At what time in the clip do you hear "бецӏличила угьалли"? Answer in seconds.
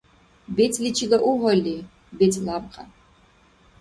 0.55-1.77